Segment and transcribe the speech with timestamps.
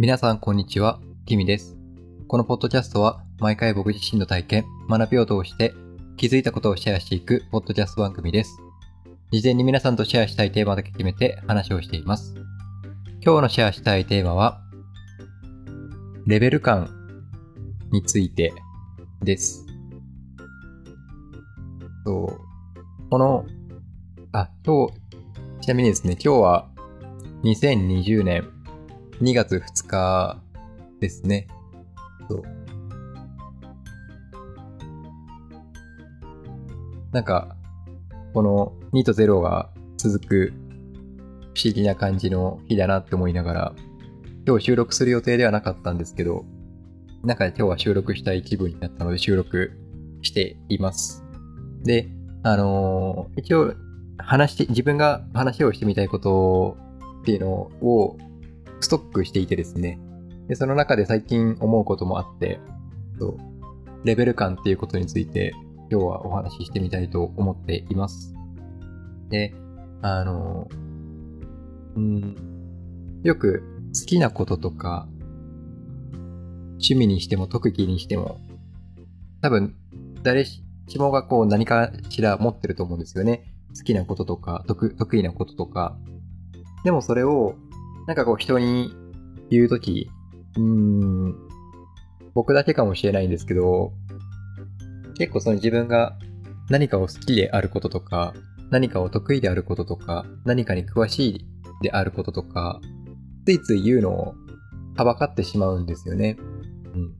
[0.00, 1.76] 皆さんこんにちは、キミです。
[2.28, 5.74] このポッドキャストは毎回僕自身の体験、学びを通して
[6.16, 8.60] 気づいたことをシェアしていくポッドキャスト番組です。
[9.32, 12.36] 事前に皆さんとシェアしたいテーマだけ決めて話をしています。
[13.24, 14.60] 今日のシェアしたいテーマは、
[16.28, 16.88] レベル感
[17.90, 18.52] について
[19.24, 19.66] です。
[22.06, 23.10] そう。
[23.10, 23.44] この、
[24.30, 24.92] あ、今日、
[25.62, 26.70] ちなみにですね、今日は
[27.42, 28.57] 2020年
[29.20, 30.40] 2月2日
[31.00, 31.48] ですね。
[32.28, 32.42] そう。
[37.12, 37.56] なんか、
[38.32, 40.52] この2と0が続く
[41.54, 43.72] 不思議な感じの日だなって思いながら、
[44.46, 46.44] 今日収録する予定ではなかったんですけど、
[47.24, 49.72] なんか今日は収録したい気分になったので収録
[50.22, 51.24] しています。
[51.82, 52.08] で、
[52.44, 53.74] あのー一応
[54.18, 56.76] 話して、自分が話をしてみたいこと
[57.22, 58.16] っていうのを
[58.80, 59.98] ストックしていてですね。
[60.48, 62.60] で、その中で最近思うこともあって、
[63.18, 63.38] そう
[64.04, 65.52] レベル感っていうことについて
[65.90, 68.34] 今日はお話ししてみたいと思っています。
[69.28, 69.54] で、
[70.02, 70.68] あの、
[71.96, 73.62] うん、よく
[73.98, 75.08] 好きなこととか、
[76.72, 78.38] 趣味にしても特技にしても、
[79.42, 79.74] 多分
[80.22, 80.62] 誰し
[80.98, 83.52] もがこう何かしら持ってると思うんですよね。
[83.76, 85.96] 好きなこととか、得意なこととか。
[86.84, 87.56] でもそれを
[88.08, 88.94] なんかこう人に
[89.50, 90.10] 言うとき、
[90.56, 91.36] うーん、
[92.32, 93.92] 僕だけかもしれないんですけど、
[95.18, 96.16] 結構その自分が
[96.70, 98.32] 何かを好きであることとか、
[98.70, 101.46] 何かを得意であることとか、何かに詳しい
[101.82, 102.80] であることとか、
[103.44, 104.34] ついつい言うのを
[104.96, 106.38] はばかってしまうんですよね。
[106.94, 107.12] うん。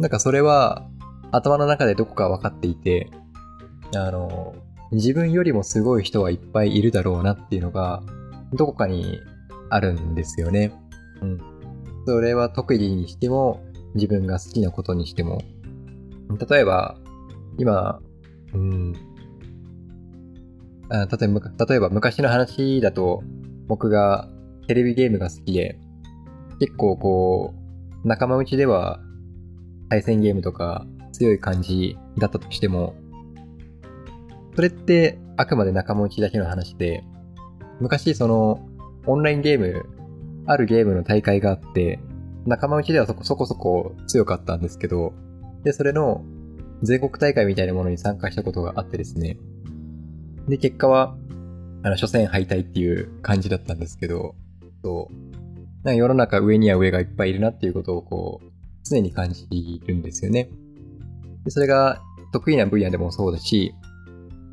[0.00, 0.88] なんかそれは
[1.30, 3.12] 頭の中でどこか分かっていて、
[3.94, 4.56] あの、
[4.90, 8.02] 自分よりもすごい人はいっぱいいるだろうなっていうのが、
[8.54, 9.20] どこかに
[9.70, 10.72] あるんですよね。
[11.22, 11.38] うん。
[12.06, 13.62] それは特技にしても、
[13.94, 15.40] 自分が好きなことにしても。
[16.48, 16.98] 例えば、
[17.58, 18.00] 今、
[18.52, 18.92] うん。
[18.92, 18.98] 例
[20.90, 23.22] え、例えば昔の話だと、
[23.68, 24.28] 僕が
[24.66, 25.78] テレビゲームが好きで、
[26.58, 27.54] 結構こ
[28.04, 29.00] う、仲間内では
[29.88, 32.94] 対戦ゲームとか強い感じだったとしても、
[34.54, 37.04] それってあくまで仲間内だけの話で、
[37.80, 38.60] 昔その
[39.06, 39.86] オンラインゲーム、
[40.46, 42.00] あるゲームの大会があって、
[42.46, 45.12] 仲間内ではそこそこそこ強かったんですけど、
[45.64, 46.24] で、それの
[46.82, 49.36] 全国大会みたいなものに参加したことがあってですね。
[50.48, 51.16] で、結果は、
[51.82, 54.34] あの、初戦敗退っていう感じだったんですけど、
[54.82, 55.14] そう。
[55.84, 58.46] なんか世の中上には上がいっぱいいるなっていうことをこう、
[58.84, 59.46] 常に感じ
[59.86, 60.50] るんですよね。
[61.44, 62.02] で、それが
[62.32, 63.74] 得意な分野でもそうだし、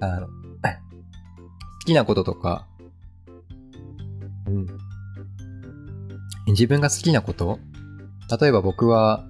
[0.00, 0.32] あの、 好
[1.86, 2.66] きなこととか、
[6.48, 7.58] 自分が好きなこと
[8.40, 9.24] 例えば僕は、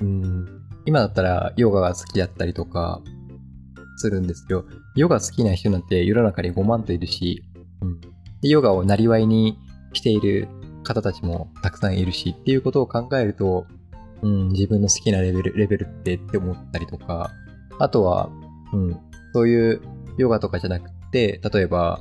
[0.00, 0.46] うん、
[0.84, 3.00] 今だったらヨガが好きだったりとか
[3.96, 4.66] するんですよ。
[4.94, 7.42] ヨガ好きな人なんて世の中に5万といるし、
[7.80, 8.00] うん、
[8.40, 9.58] でヨガをなりわいに
[9.92, 10.48] している
[10.84, 13.66] 方たちもたくさんいるしっていうことを考えると、
[14.22, 17.30] うん、自分の好きなレベル、レベルってって思ったりとか、
[17.78, 18.30] あとは、
[18.72, 19.00] うん、
[19.32, 19.82] そういう
[20.16, 22.00] ヨガとかじゃなくて、例えば、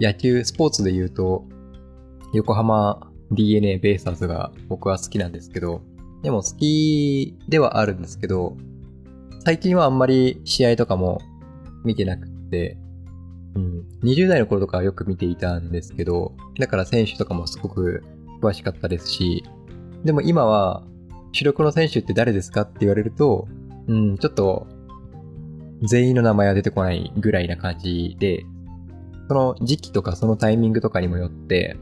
[0.00, 1.44] 野球、スポーツで言うと、
[2.32, 5.82] 横浜 DNA ベイスターズが僕は好きなんですけど、
[6.22, 8.56] でも好きではあるんですけど、
[9.44, 11.20] 最近はあんまり試合とかも
[11.84, 12.78] 見てなくって、
[13.54, 18.02] うん、20代の頃とかはよく見ていたんですけど、だから選手とかもすごく
[18.40, 19.44] 詳しかったですし、
[20.04, 20.82] でも今は
[21.32, 23.48] 主力の選手って誰ですかって言われると、
[23.86, 24.66] うん、ちょっと
[25.82, 28.44] 全員の名前は出てこないぐらいな感じで、
[29.30, 31.76] その時期とかそのタイミングとかにもよって、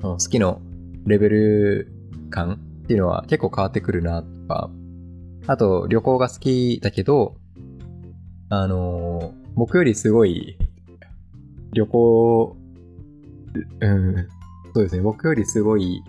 [0.00, 0.60] 好きの
[1.06, 1.92] レベル
[2.30, 4.70] 感っていうのは結構変わってくるなとか、
[5.48, 7.34] あと旅行が好きだけど、
[8.48, 10.56] あのー僕よりすごい
[11.72, 12.56] 旅行、
[13.80, 14.28] うん、
[14.72, 16.00] そうですね、僕よりすごい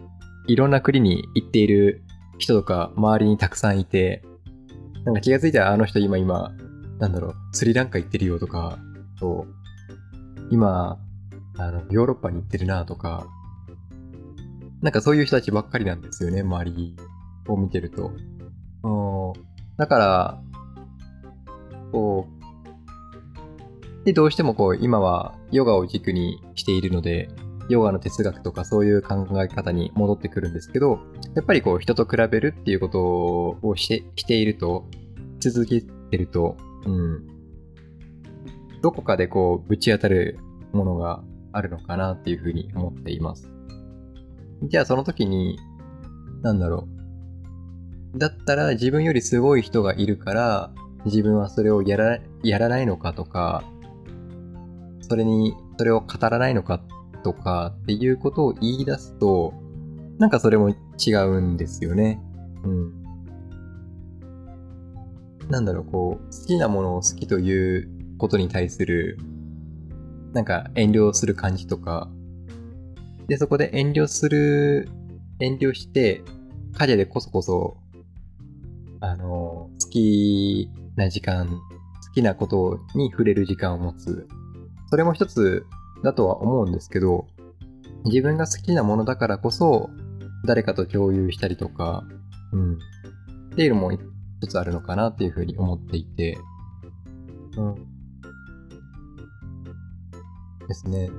[0.45, 2.03] いろんな国に行っている
[2.37, 4.21] 人とか周りにたくさんいて、
[5.03, 6.51] なんか気がついたらあの人今今、
[6.99, 8.77] なんだろう、スリランカ行ってるよとか、
[9.19, 9.62] そう、
[10.49, 10.99] 今、
[11.57, 13.27] あの、ヨーロッパに行ってるなとか、
[14.81, 16.95] なんかそういう人たちばっかりなんですよね、周り
[17.47, 18.11] を見てると。
[19.77, 20.41] だから、
[21.91, 22.27] こ
[24.01, 27.29] う、で、どうしてもこう、今はヨガを軸にしているので、
[27.69, 30.99] ヨガの哲学とかそういう考え方に戻ってくるんですけど、
[31.35, 32.99] やっぱりこう、人と比べるっていうこと
[33.67, 34.85] をしてしていると、
[35.39, 37.27] 続けてると、うん、
[38.83, 40.37] どこかでこう、ぶち当たる
[40.73, 43.49] ものがあるのかなっていうふうに思っています。
[44.63, 45.57] じゃあその時に、
[46.41, 46.89] なんだろ
[48.13, 48.19] う。
[48.19, 50.71] だったら自分よりすごい人がいるから、
[51.05, 53.63] 自分はそれをやら、やらないのかとか、
[54.99, 56.81] それに、それを語らないのか
[57.23, 59.53] とかっていうことを言い出すと、
[60.19, 62.21] なんかそれも違うんですよね。
[62.65, 63.03] うん。
[65.49, 69.17] なんだろう、こう、好きなものを好きということに対する、
[70.33, 72.09] なんか遠慮する感じとか、
[73.27, 74.89] で、そこで遠慮する、
[75.39, 76.23] 遠慮して、
[76.73, 77.77] 影でこそこそ、
[78.99, 81.59] あの、好きな時間、好
[82.13, 84.27] きなことに触れる時間を持つ。
[84.89, 85.65] それも一つ
[86.03, 87.27] だとは思うんですけど、
[88.05, 89.89] 自分が好きなものだからこそ、
[90.45, 92.03] 誰かと共有したりとか、
[92.51, 92.73] うん。
[92.75, 92.77] っ
[93.55, 96.37] ていうのも一つあるのかなっていうふうに思っていて、
[97.57, 97.92] うん。
[100.73, 101.09] ですね。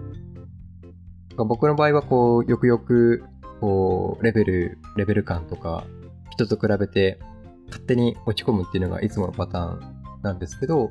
[1.36, 3.24] 僕の場合はこう、よくよく、
[3.60, 5.84] こう、レベル、レベル感とか、
[6.30, 7.18] 人と比べて、
[7.66, 9.80] 勝手に落ち込むっていうのがいつものパターン
[10.22, 10.90] なんですけど、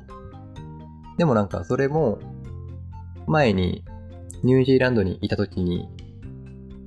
[1.18, 2.18] でもなんかそれも、
[3.26, 3.84] 前に
[4.42, 5.88] ニュージーランドにいた時に、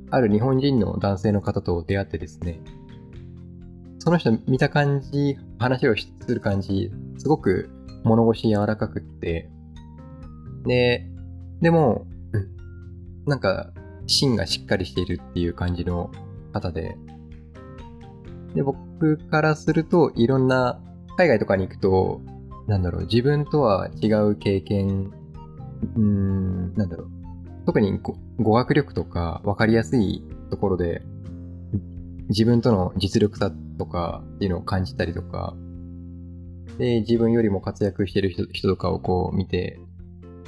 [0.10, 2.60] ある日本人の男性の方と出会ってですね、
[4.00, 7.70] その人見た感じ、話をする感じ、すごく
[8.04, 9.50] 物腰柔らかくって、
[10.66, 11.08] で、
[11.62, 12.48] でも、うん。
[13.26, 13.72] なんか、
[14.06, 16.12] 芯がしっかりしているっていう感じの
[16.54, 16.98] 方で、
[18.56, 20.80] で、僕からすると、いろんな、
[21.18, 22.22] 海外とかに行くと、
[22.68, 25.12] なんだろう、自分とは違う経験、
[25.96, 27.10] うーん、なんだろう、
[27.66, 31.02] 特に語語学力とか分かりやすいところで、
[32.30, 35.56] 自分との実力差とかっていうのを感じたりとか、
[36.78, 39.80] で、自分よりも活躍してる人人とかをこう見て、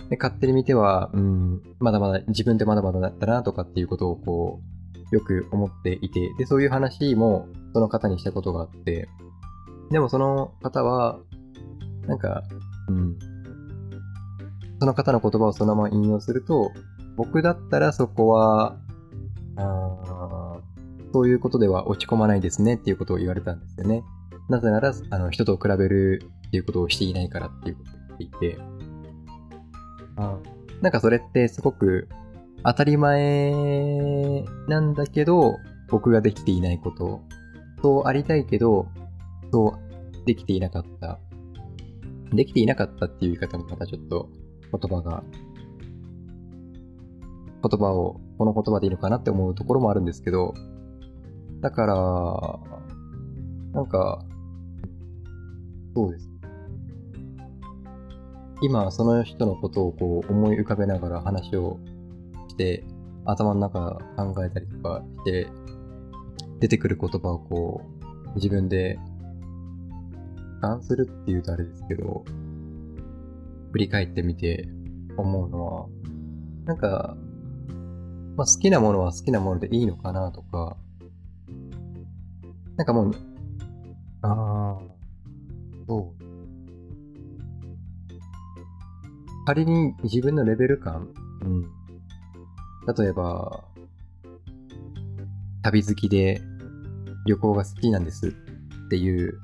[0.09, 4.59] で、勝手に見ては、うん、まだまだ、自分ってまだまだだったなとかっていうことをこ
[5.11, 9.07] う、よく思っていて、で、そういう話もその方にしたことがあって、
[9.91, 11.19] でもその方は、
[12.07, 12.44] なんか、
[12.88, 13.17] うん、
[14.79, 16.71] その方の言葉をそのまま引用すると、
[17.15, 18.77] 僕だったらそこは、
[19.57, 20.57] あ
[21.12, 24.03] そういうことでは落ち込まないですねっていうことを言われたんですよね。
[24.47, 28.59] なぜなら、あの、人と比べるっていうことをしていないからっていうことを言っていて、
[30.81, 32.07] なんかそれってすごく
[32.63, 35.57] 当たり前なんだけど、
[35.89, 37.21] 僕ができていないこと。
[37.81, 38.88] そうありたいけど、
[39.51, 39.75] そ
[40.21, 41.19] うできていなかった。
[42.33, 44.30] できていなかったっていう言い方もまたちょっと
[44.71, 45.24] 言葉が、
[47.62, 50.54] 言葉を、この言葉でいいのかなって思うところもあるんですけど、
[51.62, 51.95] だから、
[53.74, 54.24] なんか、
[55.95, 56.28] そうです。
[58.61, 61.79] 今、その人のことをこう思い浮かべながら話を
[62.50, 62.83] して、
[63.25, 65.47] 頭の中考えたりとかして、
[66.59, 67.81] 出てくる言葉をこ
[68.31, 69.00] う、自分で、
[70.61, 72.25] 勘するっていうとあれですけど、
[73.71, 74.67] 振り返ってみて
[75.15, 75.88] 思うのは、
[76.65, 77.15] なんか、
[78.35, 80.75] まあ、好きなものは好きなものでいいのかなとか、
[82.75, 83.12] なんかもう、
[84.21, 84.79] ああ、
[85.88, 86.19] そう。
[89.50, 91.12] 仮に自分のレベル感、
[91.42, 91.63] うん。
[92.96, 93.63] 例えば、
[95.63, 96.39] 旅好きで
[97.25, 98.32] 旅行が好きなんですっ
[98.89, 99.41] ていう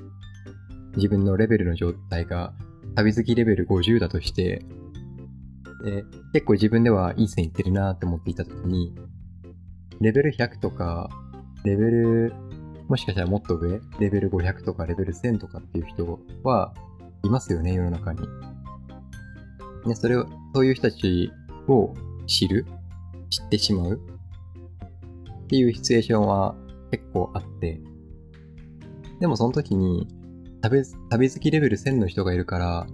[0.95, 2.53] 自分のレベルの状態が
[2.93, 4.63] 旅好きレベル50だとして、
[5.83, 8.93] で結構自分ではいい線いってるなって思っていたときに、
[10.01, 11.09] レベル100とか、
[11.63, 12.33] レベル、
[12.87, 16.75] もしかしたらもっと上、レベル500とかレベル1000とかっていう人は
[17.23, 18.19] いますよね、世の中に。
[19.85, 21.31] ね、それを、そういう人たち
[21.67, 21.93] を
[22.27, 22.65] 知る
[23.29, 24.01] 知ってしまう
[25.43, 26.55] っていうシチュエーションは
[26.91, 27.81] 結構あって、
[29.19, 30.07] でもその時に
[30.61, 32.87] 旅、旅好きレベル1000の人がいるから、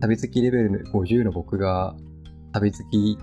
[0.00, 1.96] 旅好きレベル50の僕が
[2.52, 3.18] 旅好き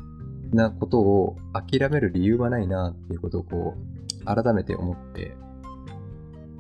[0.52, 5.36] なことを諦める理由はないなっていうことをこう、改めて思って、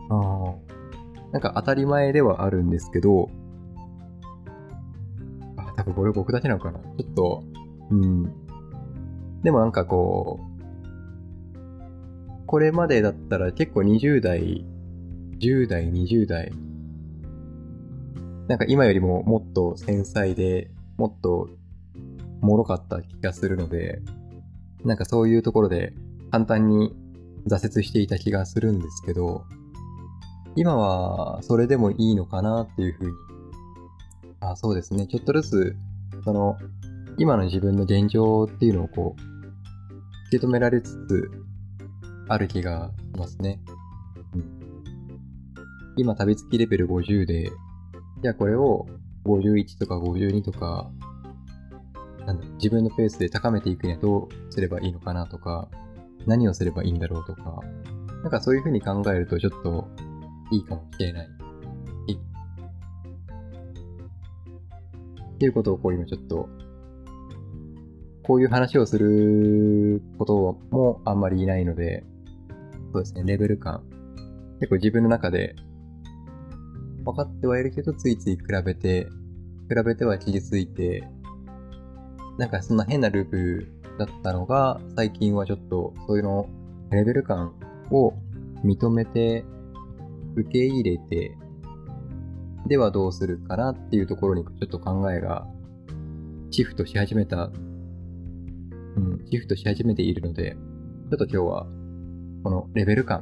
[0.09, 3.29] ああ、なんか当たり前ではあるんですけど、
[5.81, 6.79] 多分これ僕だけなのかな。
[6.79, 7.43] ちょっと、
[7.89, 8.23] うん。
[9.41, 10.51] でもなんかこう、
[12.45, 14.63] これまでだったら結構20代、
[15.39, 16.51] 10代、20代、
[18.47, 21.49] なんか今よりももっと繊細で、もっと
[22.41, 24.01] 脆かった気がするので、
[24.85, 25.93] なんかそういうところで
[26.29, 26.93] 簡単に
[27.47, 29.45] 挫折していた気がするんですけど、
[30.55, 33.11] 今はそれでもいいのかなっていうふうに、
[34.41, 35.07] あ、そうですね。
[35.07, 35.75] ちょっとずつ、
[36.23, 36.57] その、
[37.17, 39.21] 今の自分の現状っていうのをこう、
[40.27, 41.31] 受け止められつつ
[42.27, 43.59] ある気がしますね。
[44.33, 44.43] うん、
[45.97, 47.51] 今、旅付きレベル50で、
[48.21, 48.87] じゃあこれを
[49.25, 50.91] 51とか52とか、
[52.25, 55.69] なんだ自分のペースで高めていくにはどうすればいいのかなとか、
[56.25, 57.61] 何をすればいいんだろうとか、
[58.23, 59.87] なんかそういうふうに考えるとちょっと
[60.51, 61.40] いいかもしれない。
[65.41, 66.47] っていうことをこう今ちょっと、
[68.21, 72.03] こういう話をすることもあんまりいないので、
[72.93, 73.81] そうですね、レベル感。
[74.59, 75.55] 結構自分の中で
[77.05, 79.07] 分かってはいるけど、ついつい比べて、
[79.67, 81.09] 比べては傷ついて、
[82.37, 83.67] なんかそんな変なループ
[83.97, 86.47] だったのが、最近はちょっとそういうの、
[86.91, 87.55] レベル感
[87.89, 88.13] を
[88.63, 89.43] 認めて、
[90.35, 91.35] 受け入れて、
[92.67, 95.45] ではどうするかなっていうところにちょっと考えが
[96.51, 100.55] シフトし始めた、うん、シフトし始めているので、
[101.09, 101.67] ちょっと今日は
[102.43, 103.19] このレベル感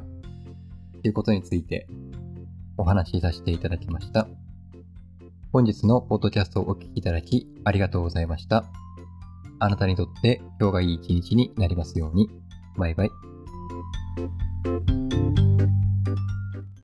[0.98, 1.86] っていうことについて
[2.76, 4.28] お話しさせていただきました。
[5.52, 8.64] 本日のポッドキャストをお聞きいただきありがとうございました。
[9.58, 12.30] あなたにとって今日がいい一日になりますように。
[12.76, 13.10] バイバイ。